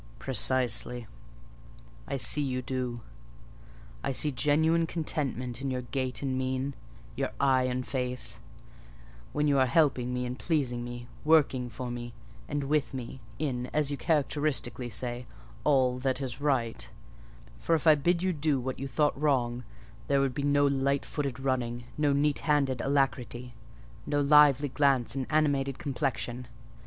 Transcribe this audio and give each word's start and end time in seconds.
"Precisely: 0.17 1.05
I 2.07 2.17
see 2.17 2.41
you 2.41 2.63
do. 2.63 3.01
I 4.03 4.11
see 4.11 4.31
genuine 4.31 4.87
contentment 4.87 5.61
in 5.61 5.69
your 5.69 5.83
gait 5.83 6.23
and 6.23 6.35
mien, 6.35 6.73
your 7.15 7.29
eye 7.39 7.65
and 7.65 7.85
face, 7.87 8.39
when 9.31 9.47
you 9.47 9.59
are 9.59 9.67
helping 9.67 10.11
me 10.11 10.25
and 10.25 10.39
pleasing 10.39 10.83
me—working 10.83 11.69
for 11.69 11.91
me, 11.91 12.15
and 12.47 12.63
with 12.63 12.95
me, 12.95 13.19
in, 13.37 13.67
as 13.75 13.91
you 13.91 13.97
characteristically 13.97 14.89
say, 14.89 15.27
'all 15.63 15.99
that 15.99 16.19
is 16.19 16.41
right:' 16.41 16.89
for 17.59 17.75
if 17.75 17.85
I 17.85 17.93
bid 17.93 18.23
you 18.23 18.33
do 18.33 18.59
what 18.59 18.79
you 18.79 18.87
thought 18.87 19.15
wrong, 19.21 19.63
there 20.07 20.19
would 20.19 20.33
be 20.33 20.41
no 20.41 20.65
light 20.65 21.05
footed 21.05 21.39
running, 21.39 21.83
no 21.95 22.11
neat 22.11 22.39
handed 22.39 22.81
alacrity, 22.81 23.53
no 24.07 24.19
lively 24.19 24.69
glance 24.69 25.13
and 25.13 25.27
animated 25.29 25.77
complexion. 25.77 26.47